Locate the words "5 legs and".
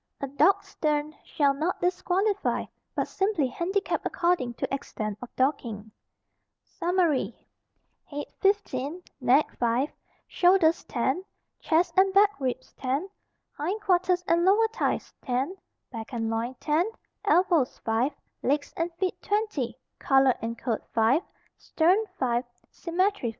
17.85-18.91